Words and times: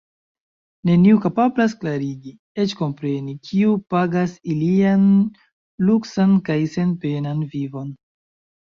Neniu 0.89 1.19
kapablas 1.25 1.75
klarigi, 1.83 2.33
eĉ 2.65 2.73
kompreni, 2.81 3.37
kiu 3.51 3.77
pagas 3.95 4.35
ilian 4.55 5.07
luksan 5.91 6.37
kaj 6.51 6.61
senpenan 6.79 7.51
vivon. 7.57 7.99